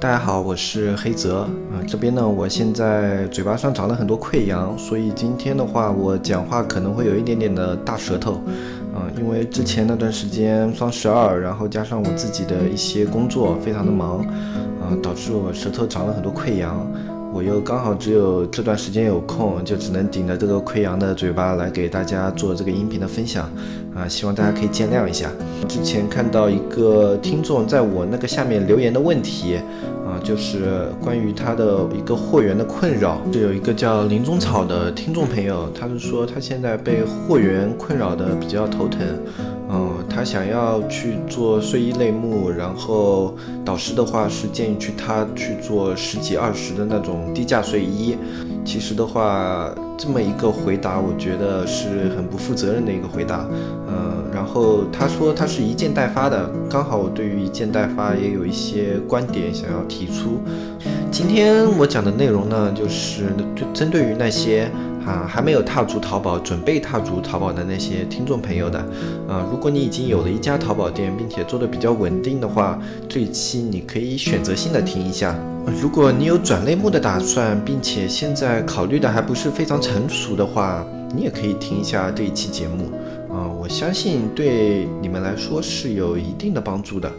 [0.00, 1.82] 大家好，我是黑泽啊。
[1.84, 8.34] 这边呢，我现在嘴巴上长了很多溃疡，所以今天的话，我讲话可能会有一点点的大舌头，
[8.94, 14.20] 啊，因为之前那段时间双十二，然后加上我自己的一些工作非常的忙，
[14.80, 16.86] 啊，导致我舌头长了很多溃疡。
[17.30, 23.50] 我又刚好只有这段时间有空，就只能顶着这个溃疡的嘴巴来给大家做这个音频的分享，
[23.94, 25.28] 啊，希望大家可以见谅一下。
[25.68, 29.60] 之前看到一个听众在我那个下面留言的问题，
[30.22, 39.00] 就是关于他的一个货源的困扰，就有一个叫林中草的听众朋友，他是说他现在被货源困扰的比较头疼。
[39.70, 48.16] 嗯，他想要去做睡衣类目，然后导师的话是建议去他去做十几二十的那种低价睡衣。
[48.64, 53.46] 其实的话，这么一个回答，我觉得是很不负责任的一个回答。
[53.88, 60.40] 嗯，然后他说他是一件代发的，刚好我对于一件代发也有一些观点想要提出。
[61.10, 63.24] 今天我讲的内容呢，就是
[63.72, 64.70] 针对于那些。
[65.08, 68.78] 啊，还没有踏足淘宝，准备踏足淘宝的那些听众朋友的，
[69.26, 72.78] 啊，如果你已经有了一家淘宝店，并且做的比较稳定的话，
[73.08, 75.34] 这一期你可以选择性的听一下。
[75.80, 80.84] 如果你有转类目的打算，并且现在考虑的还不是非常成熟的话，
[81.14, 82.90] 你也可以听一下这一期节目。
[83.32, 87.10] 啊，我相信对你们来说是有一定的帮助的。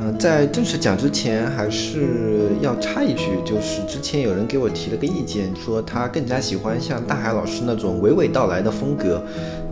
[0.00, 9.20] 嗯，在正式讲之前，还是要插一句，就是之前有人给我提了个意见，说他更加喜欢像大海老师那种娓娓道来的风格，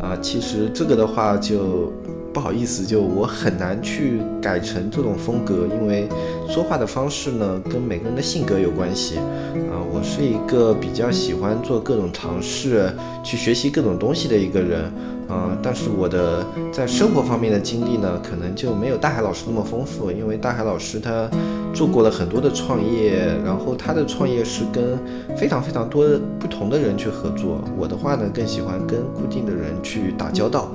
[0.03, 1.93] 啊，其实这个的话就
[2.33, 6.09] 不好意思，就我很难去改成这种风格，因为
[6.49, 14.91] 说话的方式呢，跟每个人的性格有关系，啊，我是一个比较喜欢做各种尝试，去学习各种东西的一个人。
[15.29, 21.29] 啊，但是我的在生活方面的经历呢，可能就没有大海老师那么丰富，因为大海老师他
[21.75, 24.99] 做过了很多的创业，然后他的创业是跟
[25.37, 26.07] 非常非常多
[26.39, 27.61] 不同的人去合作。
[27.77, 30.71] 我的话呢，更喜欢跟固定的人去打交道。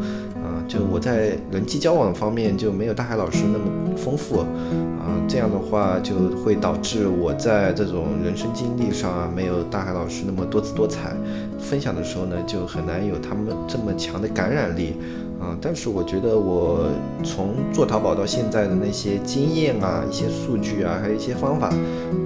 [0.72, 11.14] 就我在人际交往方面就没有大海老师那么丰富，啊，这样的话就会导致我在这种人生经历上啊没有大海老师那么多姿多彩，
[11.60, 14.94] 分享的时候呢就很难有他们这么强的感染力，
[15.42, 16.88] 啊，但是我觉得我
[17.22, 21.70] 从做淘宝到现在的那些经验啊、一些数据啊，还有一些方法，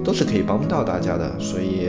[0.04, 1.88] 都是可以帮到大家的，所以，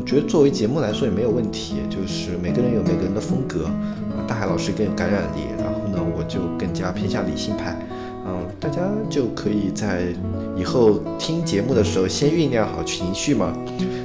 [0.00, 3.70] 我觉得作为节目来说也没有问题，就是每个人有每个人的风格。
[4.26, 7.76] 大海老师更有感染力，然后呢，我就更加偏向理性派，
[8.26, 10.06] 嗯，大家就可以在
[10.60, 13.56] 以后听节目的时候先酝酿好情绪嘛，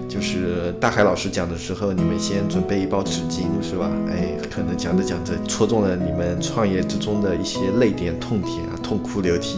[0.08, 3.92] 就是大海老师讲的时候，你们先准备一包纸巾，是吧？
[4.10, 9.58] 哎，可能讲着讲着戳中了你们创业之中的一些泪点、痛点啊，痛哭流涕。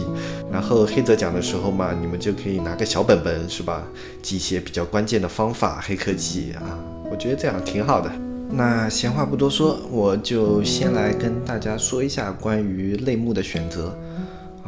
[0.50, 3.84] 然后黑泽讲的时候嘛，你们就可以拿个小本本，是吧？
[4.20, 6.66] 记一些比较关键的方法、黑科技啊，
[7.08, 8.10] 我觉得这样挺好的。
[8.50, 13.96] 那闲话不多说，我就先来跟大家说一下关于类目的选择。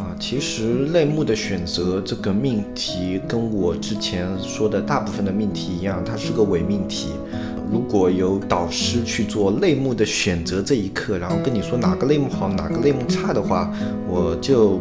[0.00, 7.08] 啊，其实类目的选择这个命题，跟我之前说的大部分的命题一样，它是个伪命题。
[7.70, 13.70] 如果有导师去做类目的选择这一刻，然后跟你说哪个类目好，哪个类目差的话，
[14.08, 14.80] 我就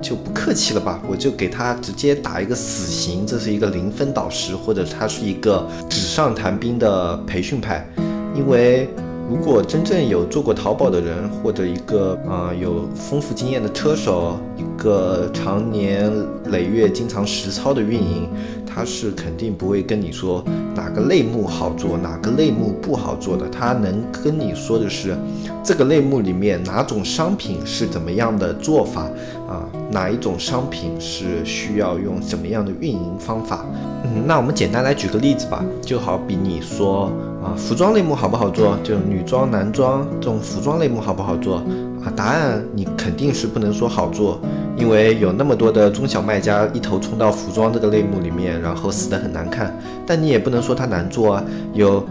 [0.00, 7.86] 就不客气了吧，我就给他直接打一个死刑，这是一个零分导师，或者他是一个纸上谈兵的培训派。
[8.34, 8.88] 因为
[9.32, 16.12] 如果真正有做过淘宝的人，或者一个啊有丰富经验的车手，一个常年
[16.50, 18.28] 累月经常实操的运营，
[18.66, 20.44] 他是肯定不会跟你说
[20.74, 23.48] 哪个类目好做，哪个类目不好做的。
[23.48, 25.16] 他能跟你说的是，
[25.64, 29.04] 这个类目里面哪种商品是怎么样的做法
[29.48, 33.64] 啊，哪一种商品是需要用什么样的运营方法。
[34.04, 37.10] 嗯，那我们简单来举个例子吧，就好比你说。
[37.42, 38.78] 啊，服装类目好不好做？
[38.84, 41.56] 就女装、男装这种服装类目好不好做？
[42.04, 44.40] 啊，答案你肯定是不能说好做，
[44.76, 49.76] 因为有那么多的中小卖家一头冲到服装这个类目里面，然后死得很难看。
[50.06, 51.44] 但你也不能说它难做啊，
[51.74, 52.04] 有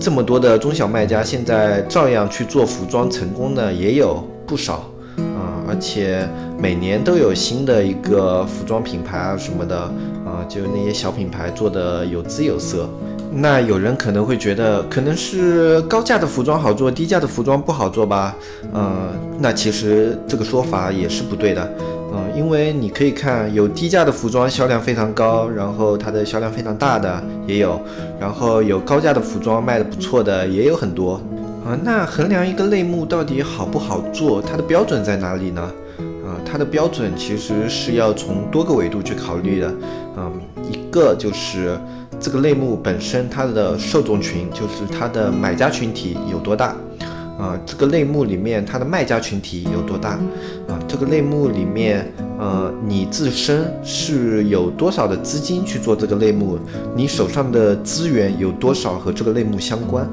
[0.00, 4.84] 这么多的中小卖家现在照样去做服装成功的也有不少
[5.18, 6.26] 啊，而且
[6.58, 9.78] 每年都有新的一个服装品牌啊什么的，
[10.24, 12.88] 啊，就那些小品牌做的有姿有色。
[13.38, 18.34] 那有人可能会觉得，可能是高价的服装好做，低价的服装不好做吧？
[18.72, 21.70] 嗯，那其实这个说法也是不对的。
[22.12, 27.78] 嗯，因为你可以看，有低价的服装销量非常高，然后它的销量非常大的也有，
[28.18, 31.20] 然后有高价的服装卖的不错的也有很多。
[31.66, 35.60] 啊，那衡量一个类目到底好不好做，它的标准在哪里呢？
[36.24, 39.74] 啊，它的标准其实是要从多个维度去考虑的。
[40.16, 40.32] 嗯，
[40.70, 41.78] 一个就是
[42.18, 46.74] 这个类目本身它的受众群，就是它的买家群体有多大。
[47.38, 50.12] 啊，这个类目里面它的卖家群体有多大？
[50.66, 56.58] 啊，这个类目里面，呃，你自身是有多少的资金去做这个类目？
[56.96, 60.08] 你手上的资源有多少和这个类目相关？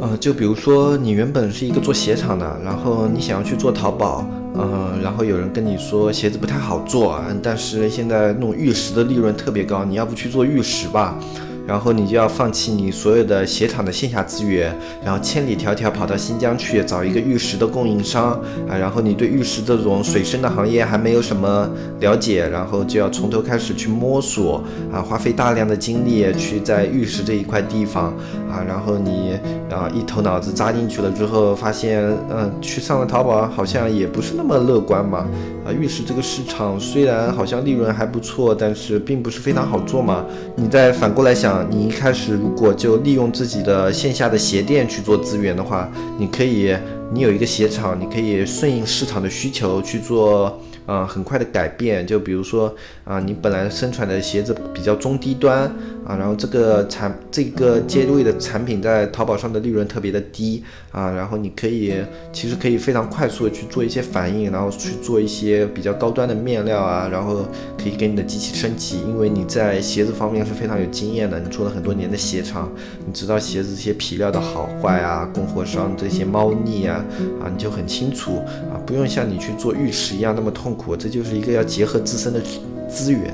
[0.00, 4.26] 呃，就比如说你原本是一个做鞋厂的，然后你想要去做淘宝，
[4.56, 11.18] 嗯，然后有人跟你说鞋子不太好做，但是现在弄玉石的利润特别高，你要不去做玉石吧？
[11.66, 18.32] 然后你就要放弃你所有的鞋厂的线下资源，然后千里迢迢跑到新疆去找一个玉石的供应商
[18.68, 21.70] 啊，然后你对玉石这种水深的行业还没有什么
[22.00, 24.62] 了解，然后就要从头开始去摸索
[24.92, 28.12] 啊，花费大量的精力去在玉石这一块地方
[28.50, 29.38] 啊，然后你
[29.70, 35.26] 啊一头脑子扎进去了之后，发现嗯去上了淘宝好像也不是那么乐观嘛
[35.64, 40.24] 啊，玉石这个市场虽然好像利润还不错，但是并不是非常好做嘛，
[40.56, 41.53] 你再反过来想。
[41.70, 46.74] 你一开始如果就利用自己的线下的鞋店去做资源的话，你可以，
[47.12, 50.58] 你有一个鞋厂，你可以顺应市场的需求去做。
[50.86, 52.70] 啊，很快的改变，就比如说
[53.04, 55.74] 啊，你本来生产的鞋子比较中低端
[56.06, 61.94] 啊，然后这个产这个阶位的产品在淘宝上的利润特别的低啊，然后你可以
[62.30, 67.46] 其实可以非常快速的去做一些反应，然后去做一些比较高端的面料啊，然后
[67.82, 72.70] 可以给你的机器升级，因为你在鞋子方面是非常有经验的，你做了很多年的鞋厂，
[73.06, 77.02] 你知道鞋子这些皮料的好坏啊，供货商这些猫腻啊
[77.40, 80.74] 啊，你就很清楚啊，不用像你去做玉石一样那么痛。
[80.74, 82.40] 苦，这就是一个要结合自身的
[82.88, 83.32] 资源！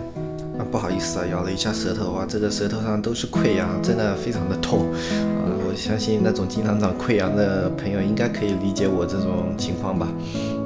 [0.70, 5.50] 不好意思啊，咬了一下舌头，哇，这个舌头上都是溃疡，真的非常的痛啊！
[5.68, 10.06] 我相信那种经常长溃疡的朋友应该可以理解我这种情况吧？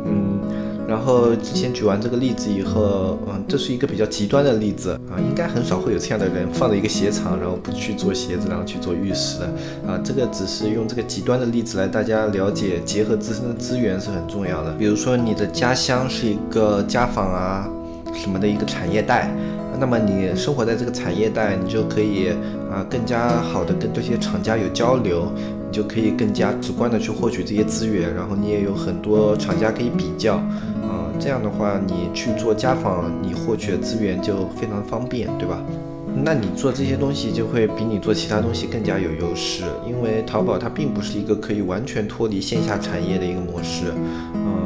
[0.05, 0.39] 嗯，
[0.87, 9.47] 然后之前举完这个例子以后，嗯，这是一个比较极端的例子啊，应该很少会有这样的人放了一个鞋厂，然后不去做鞋子，然后去做玉石的
[9.87, 9.99] 啊。
[10.05, 14.73] 这个只是用这个极端的例子来大家了解，结合自身的资源是很重要的。
[14.75, 17.67] 比如说你的家乡是一个家纺啊
[18.15, 19.35] 什么的一个产业带，
[19.79, 22.29] 那么你生活在这个产业带，你就可以
[22.71, 25.31] 啊更加好的跟这些厂家有交流。
[25.67, 35.61] 你就可以更加直观的去获取这些资源，然后你也有很多厂家可以比较，啊，这样的话你去做家纺，你获取的资源就非常方便，对吧？
[36.23, 43.87] 那你做这些东西就会比你做其他东西更加有优势，因为淘宝它并不是一个可以完全脱离线下产业的一个模式，
[44.33, 44.64] 嗯。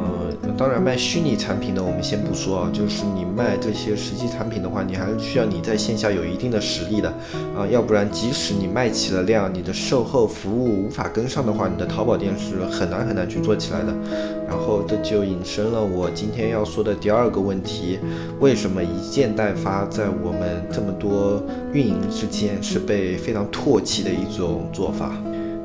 [0.59, 7.07] 当然，卖虚拟产品的我们先不说啊，就是你卖这些实际产品的话，你还是需要你在线下有一定的实力的
[7.55, 13.95] 啊，要不然即使你卖起了量，你的售后服务无法跟上的话，你的淘宝店是很难很难去做起来的。
[14.49, 17.97] 然后这就引申了我今天要说的第二个问题：
[18.41, 25.15] 为什么一件代发在我们这么多运营之间是被非常唾弃的一种做法？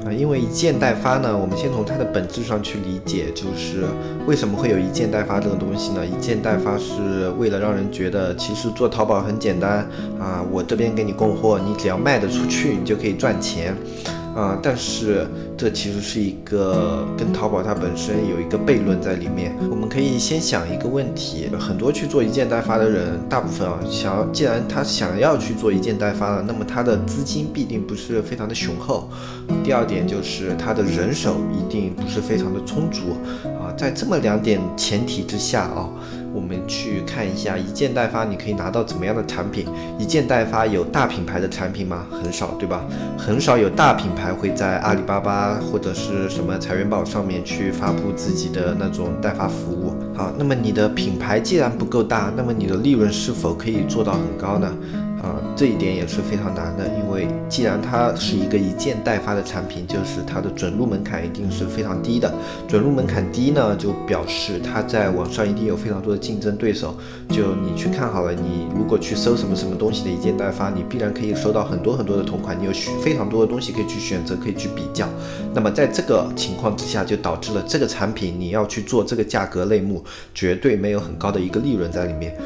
[0.04, 3.84] 啊，因为一件代发呢，我们先从它的本质上去理解，就是
[4.26, 6.04] 为什么会有一件代发这个东西呢？
[6.04, 9.88] 一件代发是为了让人觉得，其实做淘宝很简单
[10.20, 13.74] 啊，我这边给你供货，你只要卖得出去，你就可以赚钱。
[14.34, 15.26] 啊，但是
[15.56, 19.54] 这其实是一个跟淘宝它本身有一个悖论在里面。
[19.70, 29.08] 我们可以先想一个问题：很多去做一件代发的人，大部分啊，想要既然他想要去做一件代发了，那么他的资金必定不是非常的雄厚。
[29.62, 33.16] 第二点就是他的人手一定不是非常的充足
[33.60, 33.72] 啊。
[33.76, 35.88] 在这么两点前提之下啊。
[36.34, 39.66] 我们去看一下一件代发，你可以拿到怎么样的产品？
[39.98, 42.06] 一件代发有大品牌的产品吗？
[42.10, 42.84] 很少，对吧？
[43.16, 49.94] 很少有大品牌会在阿里巴巴或者是什么财源宝上面去发布自己的那种代发服务。
[50.12, 54.74] 好，那么你的品牌既然不够大，那么你的利润是否可以做到很高呢？
[55.24, 62.30] 啊，这一点也是非常难的，因为既然它是一个一件代发的产品，就是它的准入门槛一定是非常低的。
[62.68, 66.94] 准入门槛低呢，就表示它在网上一定有非常多的竞争对手。
[67.30, 75.08] 就你去看好了，你如果去搜什么什么东西的一件代发，你必然可以搜到很多很多的同款，你有非常多的东西可以去选择，可以去比较。
[75.54, 80.04] 那么在这个情况之下，就导致了这个产品你要去做这个价格类目，
[80.34, 82.36] 绝对没有很高的一个利润在里面。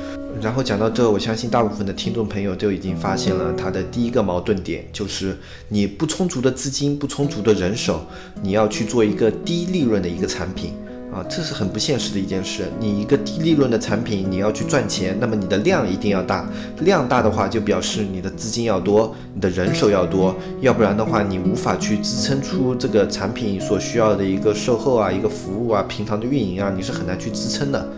[0.40, 5.36] 然后讲到这，我相信大部分的听众朋友就已经发现了它的第一个矛盾点，就是
[5.68, 8.00] 你不充足的资金、不充足的人手，
[8.40, 10.74] 你要去做一个低利润的一个产品
[11.12, 12.70] 啊，这是很不现实的一件事。
[12.78, 16.48] 你一个低利润的产品，你要去赚钱，那么你的量一定要大，
[16.82, 27.88] 量大的话就表示你的资金要多，你的人手要多，要不然的话你无法去支撑出这个产品所需要的一个售后啊、一个服务啊、平常的运营啊，你是很难去支撑的。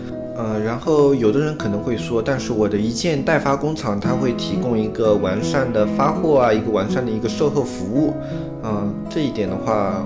[0.41, 8.15] 呃，然后有的人可能会说，但是我的一件代发工厂，它会提供一个完善的发货啊，一个完善的一个售后服务，
[8.65, 10.03] 嗯，这一点的话。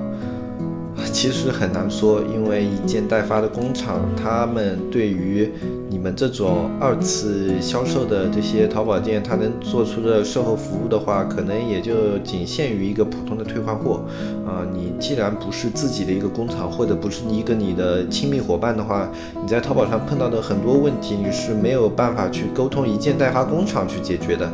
[1.24, 5.50] 其实很难说，因为一件代发的工厂，他们对于
[5.88, 14.04] 你们这种二次销售的这些淘宝店，他能做出的售后服务的话，可能也就仅限于一个普通的退换货。
[14.46, 19.08] 啊，你既然不是自己的一个工厂，或者不是一个你的亲密伙伴的话，
[19.40, 24.46] 你在淘宝上碰到的很多问题，你是没有办法去沟通一件代发工厂去解决的。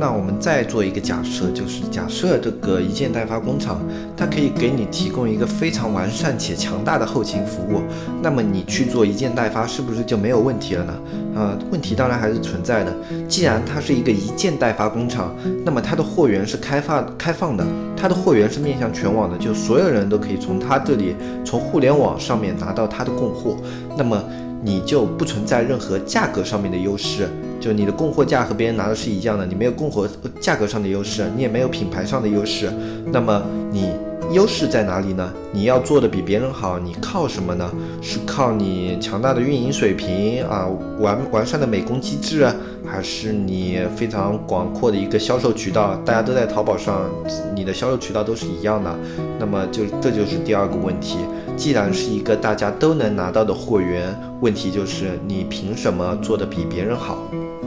[0.00, 3.78] 那我们再做一个假设，就是假设这个一件代发工厂，
[4.16, 7.82] 它可以给你提供一个非常完善且强大的后勤服务，
[8.22, 10.94] 那么你去做一件代发，是不是就没有问题了呢？
[11.36, 12.96] 呃，问题当然还是存在的。
[13.28, 17.62] 既然它是一个一件代发工厂，那么它的货源是开发开放的，
[17.94, 21.14] 它的货源是面向全网的，就所有人都可以从它这里，
[21.44, 23.54] 从互联网上面拿到它的供货，
[23.98, 24.24] 那么
[24.62, 27.28] 你就不存在任何价格上面的优势。
[27.60, 30.08] 就你的供货价和别人拿的是一样的，你没有供货
[30.40, 32.72] 价格上的优势，你也没有品牌上的优势，
[33.12, 33.90] 那么你
[34.32, 35.32] 优势在哪里呢？
[35.52, 37.70] 你要做的比别人好，你靠什么呢？
[38.00, 40.68] 是靠你强大的运营水平啊，
[41.00, 42.48] 完完善的美工机制，
[42.86, 45.96] 还是你非常广阔的一个销售渠道？
[46.04, 47.10] 大家都在淘宝上，
[47.54, 48.96] 你的销售渠道都是一样的，
[49.38, 51.18] 那么就这就是第二个问题。
[51.56, 57.18] 既然是一个大家都能拿到的货源，问题就是你凭什么做的比别人好？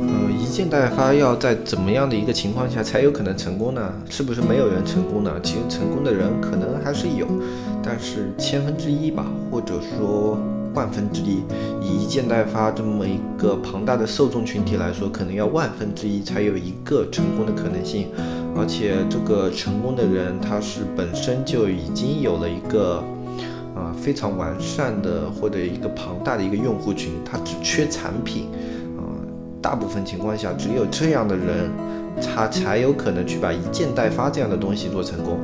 [0.07, 3.93] 呃，一件代发要在怎么样的一个情况下才有可能成功呢？
[4.09, 5.31] 是不是没有人成功呢？
[5.41, 7.27] 其实成功的人可能还是有，
[7.83, 10.37] 但是千分之一吧，或者说
[10.73, 11.43] 万分之一。
[11.81, 18.07] 以一件代发这么一个庞大的受众群体来说，可能要万分之一才有一个成功的可能性。
[18.55, 23.03] 而且这个成功的人，他是本身就已经有了一个。
[23.75, 28.47] 啊，非常完善的或者一个庞大的一个用户群，他只缺产品，
[29.63, 31.71] 大部分情况下只有这样的人，
[32.21, 35.39] 他才有可能去把一件代发这样的东西做成功，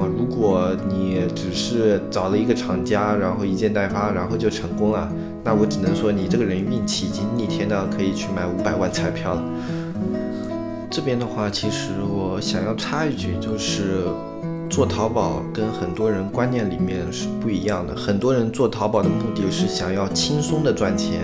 [0.00, 5.06] 啊，如果你只是找了一个厂家，然后一件代发，然后就成功了，
[5.44, 9.44] 那我只能说你这个人运气已经逆天到可以去买五百万彩票了。
[10.90, 14.04] 这边的话，其实我想要插一句，就是。
[14.70, 21.22] 做淘宝跟很多人观念里面是不一样的，很多人做淘宝的目的是想要轻松的赚钱，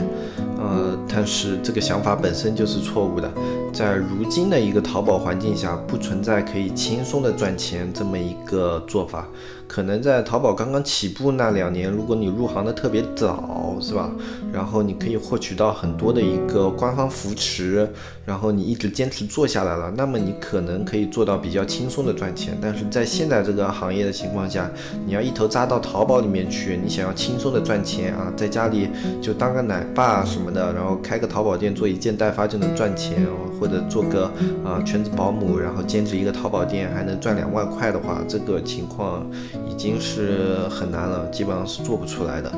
[0.64, 3.30] 呃，但是这个想法本身就是错误的。
[3.72, 9.26] 在如今的一个淘宝环境下，不存在可以轻松的赚钱这么一个做法。
[9.66, 14.10] 可能在淘宝刚刚起步那两年，如果你入行的特别早，是吧？
[14.54, 17.90] 然后你可以获取到很多的一个官方扶持，
[18.24, 22.56] 然后你一直坚持做下来了，那么你可能可以做到比较轻松的赚钱。
[22.62, 24.70] 但是在现在这个行业的情况下，
[25.04, 28.88] 你要一头扎到淘宝里面去，你想要轻松的赚钱啊，在家里
[29.20, 33.26] 就当个奶爸什么的，然后开个淘宝店做一件代发就能赚钱，
[33.58, 34.30] 或者做个
[34.64, 39.26] 啊全职保姆，然后兼职一个淘宝店还能赚两万块的话，这个情况。
[39.68, 42.50] 已经是很难了，基本上是做不出来的。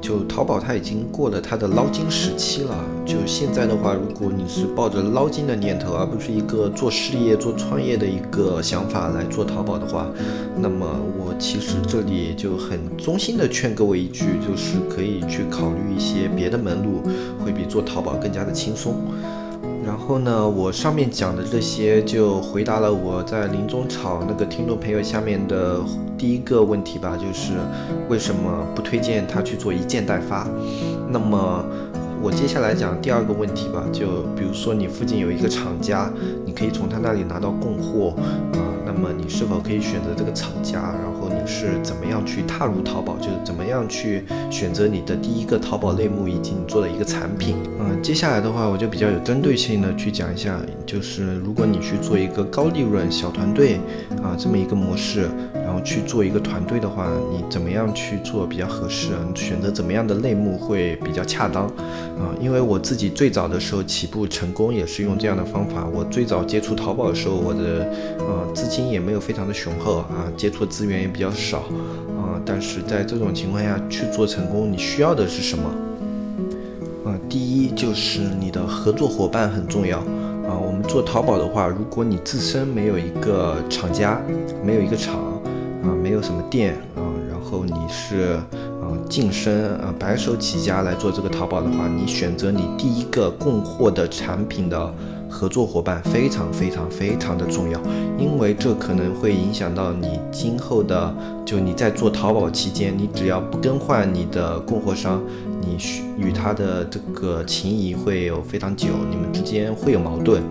[0.00, 2.84] 就淘宝它已经过了它的捞金时期了。
[3.04, 10.06] 就现在的话，如果你是抱着捞金的念头，而不是一个做事业、做创业的一个想法来做淘宝的话，
[10.56, 10.86] 那么
[11.18, 17.02] 我其实这里就很衷心的劝各位一句，就是可以去考虑一些别的门路，
[17.44, 18.94] 会比做淘宝更加的轻松。
[19.88, 25.80] 然后呢，我上面讲的这些就回答了我在临终场那个听众朋友下面的
[26.18, 27.54] 第一个问题吧，就是
[28.10, 30.46] 为什么不推荐他去做一件代发？
[31.08, 31.64] 那么
[32.20, 36.12] 我接下来讲第二个问题吧，就比如说你附近有一个厂家，
[36.44, 38.14] 你可以从他那里拿到供货
[38.52, 38.60] 啊，
[39.00, 40.80] 那么你是否可以选择这个厂家？
[40.80, 43.16] 然后你是怎么样去踏入淘宝？
[43.18, 47.54] 就是怎么样去选择你的第一个淘宝类目，以及你做的一个产品。
[47.78, 53.76] 嗯，接下来的话，我就比较有针对性的去讲一下，就是如果你去做一个高利润小团队
[54.20, 55.30] 啊这么一个模式，
[55.68, 59.20] 然后去做一个团队的话，你怎么样去做比较合适啊？
[59.34, 61.64] 选择怎么样的类目会比较恰当？
[61.66, 65.86] 啊，因为我自己最早的时候起步成功也是用这样的方法。
[65.92, 67.86] 我最早接触淘宝的时候，我的
[68.18, 72.40] 呃资金也没有非常的雄厚啊，接触资源也比较少啊。
[72.46, 75.68] 但是在这种情况下去做成功，你需要的是什么？
[77.04, 80.56] 啊，第一就是你的合作伙伴很重要啊。
[80.56, 84.18] 我们做淘宝的话，如果你自身没有一个厂家，
[84.64, 85.14] 没有一个厂
[85.88, 88.46] 啊，没有什么店啊，然后你是啊。
[89.08, 94.94] 晋升啊，白手起家来做这个淘宝的话，你选择你第一个供货的产品的
[95.30, 97.80] 合作伙伴非常非常非常的重要，
[98.18, 101.14] 因为这可能会影响到你今后的，
[101.44, 105.22] 就你在做淘宝期间，你只要不更换你的供货商，
[105.60, 105.78] 你
[106.18, 110.42] 与他的这个情谊会有非常久，你们之间会有矛盾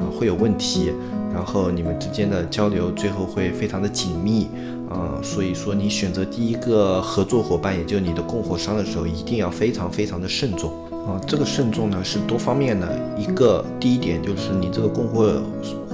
[0.00, 0.90] 啊，会有问题，
[1.34, 4.48] 然后你们之间的交流最后会非常的紧密。
[4.88, 10.70] 啊，所以说你选择第一个合作伙伴，也就是你的供货商的时候，一定要非常非常的慎重
[11.06, 11.20] 啊。
[11.26, 12.88] 这个慎重呢是多方面的，
[13.18, 15.42] 一个第一点就是你这个供货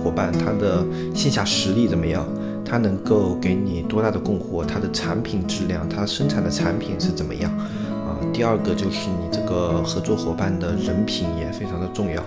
[0.03, 0.85] 伙伴他的
[1.15, 2.27] 线下实力怎么样，
[2.65, 8.21] 他能够给你多大的供货，他的产品质量，他生产的产品是怎么样啊。
[8.33, 12.23] 第二个就是你这个合作伙伴的人品也非常的重要。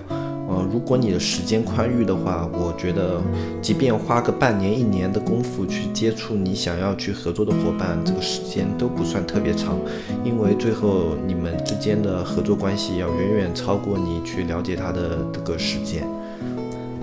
[0.48, 3.20] 呃，如果你的时间宽裕的话，我觉得，
[3.60, 9.76] 即便花个半年、一年的功夫去接触你想要去合作的伙伴，这个时间都不算特别长，
[10.24, 16.06] 因为最后你们之间的合作关系要远远超过你去了解他的这个时间。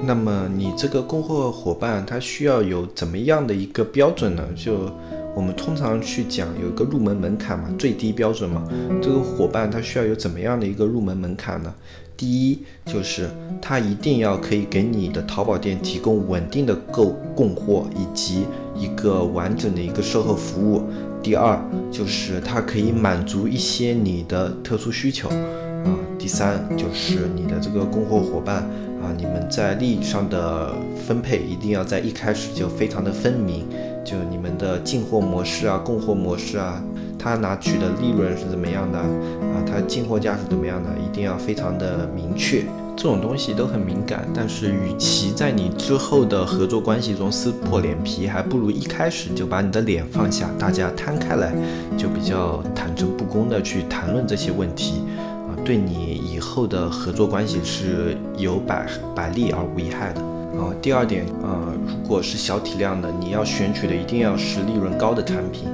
[0.06, 4.44] 那么你这个供货伙伴他需要有怎么样的一个标准呢？
[4.56, 4.90] 就
[5.36, 8.68] 我们通常去讲有一个入门门槛嘛，最低标准嘛，
[9.02, 11.74] 这个伙伴他需要有怎么样的一个入门门槛呢？
[12.16, 13.30] 第一就是
[13.62, 20.84] 他一定要可以给你的淘宝店提供稳定的购供货以及一个完整的一个售后服务。
[21.22, 21.60] 第二
[21.92, 25.90] 就是他可以满足一些你的特殊需求啊。
[26.20, 28.58] 第三就是你的这个供货伙伴
[29.02, 30.74] 啊，你们在利益上的
[31.06, 33.66] 分配一定要在一开始就非常的分明，
[34.06, 36.82] 就你们的进货模式啊、供货模式啊。
[37.24, 39.64] 他拿取的利润是怎么样的啊？
[39.66, 40.90] 他进货价是怎么样的？
[41.00, 42.66] 一定要非常的明确，
[42.98, 44.28] 这种东西都很敏感。
[44.34, 51.56] 但是，与其在你之后的合作关系中撕破脸皮，还不如一开始就把你的脸放下，大家摊开来，
[51.98, 60.22] 就比较坦诚不公的去谈论这些问题啊，对你以后的合作关系是有百百利而无一害的。
[60.60, 65.70] 啊，第二点，呃，如果是小体量的，你要选取的一定要是利润高的产品。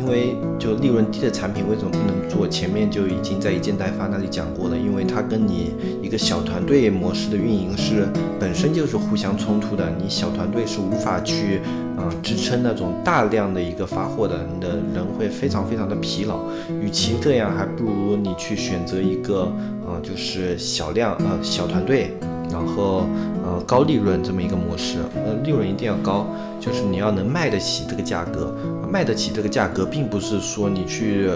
[0.00, 2.48] 因为就利润低的产品为什么不能做？
[2.48, 8.08] 前面就已经在一件代发那里讲过了，因为它跟你一个小团队模式的运营是
[8.40, 11.60] 本身就是互相冲突的，你小团队是无法去
[11.98, 16.40] 啊支撑那种大量的一个发货的，你的人会非常非常的疲劳。
[16.82, 19.42] 与其这样，还不如你去选择一个
[19.86, 22.16] 啊就是小量啊小团队。
[22.52, 23.06] 然后，
[23.44, 26.26] 呃，高利润这么一个模式，呃，利润一定要高，
[26.60, 28.54] 就是你要能卖得起这个价格，
[28.90, 31.30] 卖得起这个价格，并不是说你去。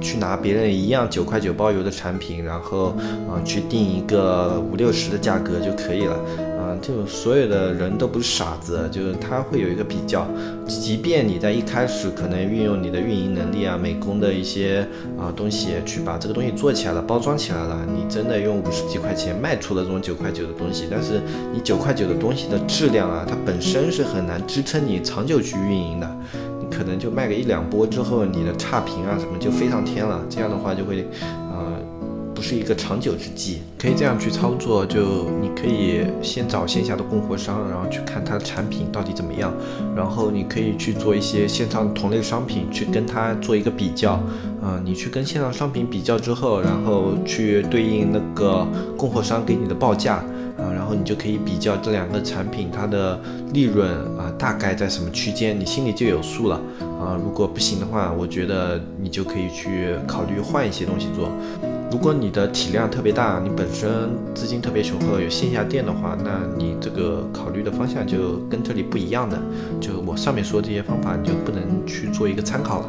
[0.00, 2.94] 去拿别人一样九块九包邮的产品，然后
[3.28, 6.14] 啊去定一个五六十的价格就可以了，
[6.58, 10.26] 啊，就所有的人都不是傻子，就是他会有一个比较，
[10.66, 14.86] 即便你在一开始可能运用你的运营能力啊、美工的一些
[15.18, 21.20] 啊东西去把这个东西做起来了、包装起来了，你真的用五十几块钱卖出了这种九块九的东西，但是
[21.52, 26.16] 你九块九的东西的质量啊，它本身是很难支撑你长久去运营的。
[26.80, 31.76] 可能就卖个一两波之后，你的差评啊什么就飞上天了，这样的话就会，呃，
[32.34, 33.58] 不是一个长久之计。
[33.78, 39.52] 可以这样去操作，就你可以先找线下的供货商，然后去看他的产品到底怎么样，
[39.94, 44.18] 然后你可以去做一些线上同类商品，去跟他做一个比较。
[44.62, 48.66] 嗯，你去跟线上商品比较之后，然后去对应那个
[48.96, 50.24] 供货商给你的报价。
[50.60, 53.18] 啊，然后你就可以比较这两个产品它的
[53.54, 53.88] 利润，
[54.40, 56.58] 大概在什么区间，你心里就有数了
[56.98, 57.14] 啊。
[57.22, 61.28] 如果不行的话，我觉得你就可以去考虑换一些东西做。
[61.92, 69.36] 如果你的体量特别大，你本身资金特别雄厚，有线下店的话，那你这个考虑的方向就跟这里不一样的。
[69.78, 72.86] 就我上面说这些方法，你就不能去做一个参考了。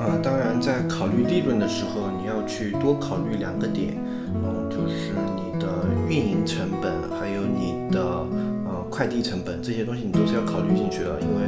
[0.00, 3.94] 啊，当然在考虑利润的时候，你要去多考虑两个点，
[4.34, 5.68] 嗯，就是你的
[6.08, 8.26] 运营成本，还有你的。
[9.00, 11.40] 快递成本这些东西你都是要考虑进去的，因为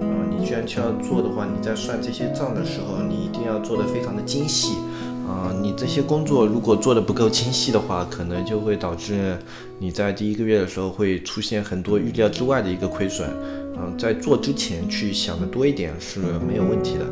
[0.00, 4.78] 呃你既然去要做的话，你在算这些账的时候，你一定要做的非常的精细。
[5.28, 9.36] 啊，你这些工作如果做的不够精细的话，可能就会导致
[9.78, 13.28] 你在第一个月的时候会出现很多预料之外的一个亏损。
[13.76, 17.04] 嗯，在做之前去想的多一点是没有问题的。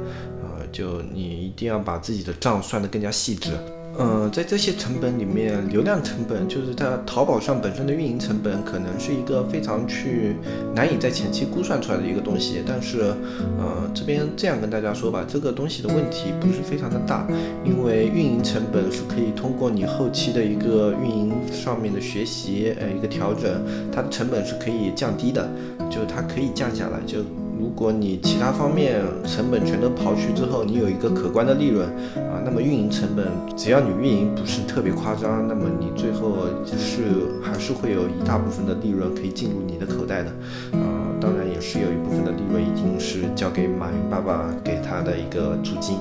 [0.42, 3.50] 呃，就你一定要把自己的账算得更加细致。
[3.98, 10.37] 嗯，在这些成本里面，流量成本就是它淘宝上本身的运营成本，可能是一个非常去
[10.74, 12.62] 难以在前期估算出来的一个东西。
[12.66, 13.14] 但是，
[13.59, 17.28] 呃，这边这样跟大家说吧，这个东西的问题不是非常的大，
[17.64, 25.46] 因为运营成本是可以通过你后期的一个运营上面的学习，呃，一个调整，它的成本是可以降低的，
[25.90, 27.18] 就它可以降下来，就。
[27.74, 31.88] 如果你其他方面成本全都刨去之后，你有一个可观的利润
[32.30, 37.02] 啊，那么运营成本只要你运营不是特别夸张，那么你最后是
[37.42, 40.28] 还是会有一大部分的利润可以进入你的口袋的，
[40.78, 40.85] 啊，
[41.18, 45.96] 当然也是有一部分的利润一定是交给马云爸爸给他的一个租金。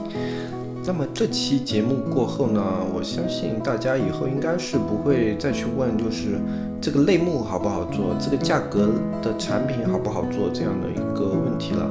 [0.84, 2.62] 那么这期节目过后呢，
[2.94, 6.39] 我相信大家以后应该是不会再去问，就是
[6.82, 8.89] 这个类目好不好做，这个价格
[9.22, 11.88] 的产品好不好做这样的一个问题了。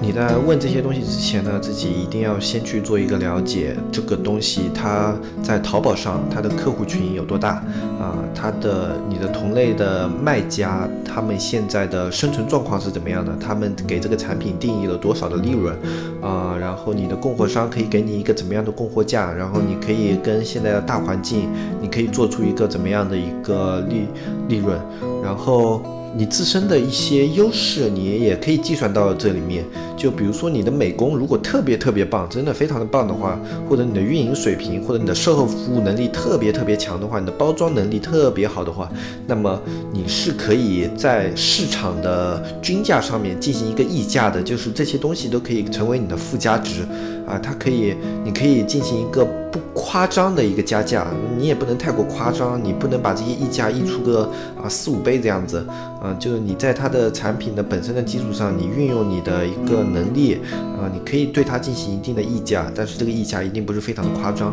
[0.00, 7.62] 你在问这些东西之前呢，自己一定要先去做一个了解，这个东西它在淘宝上它的客户群有多大
[7.98, 8.14] 啊？
[8.34, 13.32] 它的你的同类的卖家，他们现在的生存状况是怎么样的？
[13.40, 15.74] 他们给这个产品定义了多少的利润
[16.22, 16.56] 啊？
[16.60, 19.32] 然后你的供货商可以给你一个怎么样的供货价？
[19.32, 21.48] 然后你可以跟现在的大环境，
[21.80, 24.06] 你可以做出一个怎么样的一个利
[24.46, 24.78] 利润？
[25.24, 25.82] 然后。
[26.16, 29.62] 你自身的一些优势，你也可以计算到这里面。
[29.98, 38.90] 就比如说你的美工如果特别特别棒，真的非常的棒的话，或者你的运营水平，或者你的售后服务能力特别特别强的话，你的包装能力特别好的话，
[39.26, 39.60] 那么
[39.92, 46.86] 你是可以在市场的均价上面进行一个溢价的，就是这些东西都可以成为你的附加值
[47.26, 54.30] 啊，它可以，你可以进行一个不夸张的一个加价，你也不能太过夸张，你不能把这些溢价溢出个
[54.62, 55.66] 啊四五倍这样子。
[56.04, 60.34] 嗯，就是你在它的产品的本身的基础上，你运用你的一个能力，
[60.78, 64.48] 啊，你可以对它进行一定的溢价，但是这个溢价一定不是非常的夸张，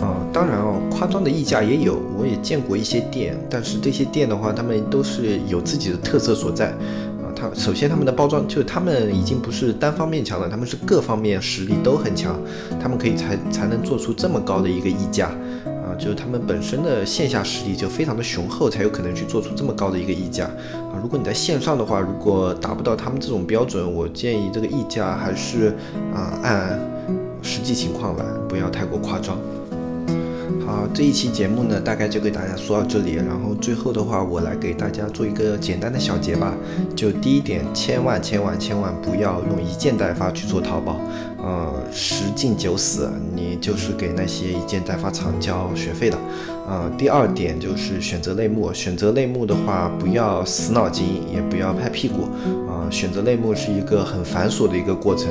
[0.00, 6.74] 啊，当然哦，夸张的溢价也有，我也见过一些店，但是这些店的话，他们都是有自己的特色所在，
[7.38, 12.36] 它首先他们的包装就他们已经不是单方面强了，他们是各方面实力都很强，
[12.80, 15.28] 他们可以才才能做出这么高的一个溢价
[15.66, 15.94] 啊。
[15.98, 20.98] 就是他们本身的线下实力就非常的雄厚，才有可能去做出这么高的一个溢价啊！
[21.02, 25.74] 如果你在线上的话，如果达不到他们这种标准，我建议这个溢价还是
[26.14, 26.78] 啊按
[27.42, 29.38] 实际情况来，不要太过夸张。
[30.78, 33.14] 好，这一期节目呢，大概就给大家说到这里。
[33.14, 36.54] 然后最后的话，我来给大家做一个简单的小结吧。
[36.94, 41.00] 就第一点，千万千万千万不要用一件代发去做淘宝，
[41.38, 46.16] 呃，十进九死，你就是给那些一件代发厂交学费的。
[46.68, 52.22] 呃，第二点就是选择类目，选择类目的话，不要死脑筋，也不要拍屁股。
[52.70, 55.28] 啊，选择类目是一个很繁琐的一个过程，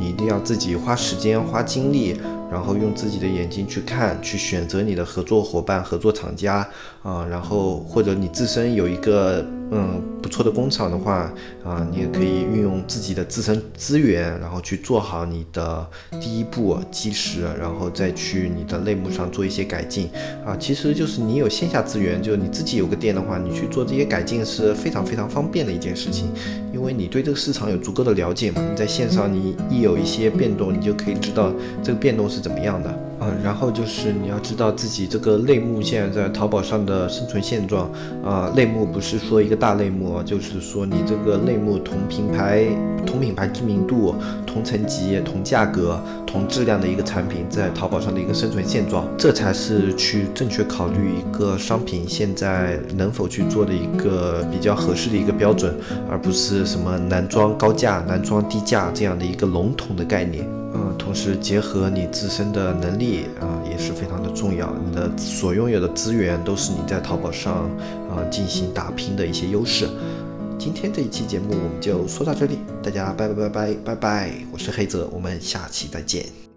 [0.00, 2.18] 你一定要自己花时间、花精力。
[2.50, 6.68] 然后用自己的眼睛去看，去选择你的合作伙伴、合作厂家
[7.02, 9.44] 啊，然后或者你自身有一个。
[9.72, 11.32] 嗯，不错的工厂的话，
[11.62, 15.86] 啊，你也可以运用自己的自身资源，然后去做好你的
[16.20, 20.10] 第一步基石，然后再去你的类目上做一些改进，
[20.44, 26.26] 啊，其实就是你有线下资源，就你自己有个店的话，你去做这些改进是非常非常方便的一件事情，
[26.74, 32.92] 因为你对这个市场有足够的了解嘛，你在线上你一有一些变动，你就可以知道这个变动是怎么样的。
[33.22, 37.90] 嗯，然后就是你要知道自己这个类目现在在淘宝上的生存现状
[38.24, 42.64] 啊，类目不是说一个大类目，就是说你这个类目同品牌、
[43.04, 44.14] 同品牌知名度、
[44.46, 55.76] 同层级、同价格、同质量的一个产品在淘宝上的一个生存现状，这才是去正确考虑一个商品现在能否去做的一个比较合适的一个标准，
[56.10, 60.48] 而不是什么男装高价、男装低价这样的一个笼统的概念。
[60.72, 64.72] 嗯，同时结合你自身的能力啊，也是非常的重要。
[64.84, 67.68] 你的所拥有的资源都是你在淘宝上
[68.08, 69.88] 啊进行打拼的一些优势。
[70.58, 76.49] 今天这一期节目我们就说到这里，大家拜拜拜拜拜拜，我是黑泽，我们下期再见。